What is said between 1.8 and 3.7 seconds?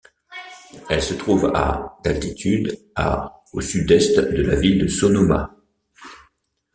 d'altitude, à au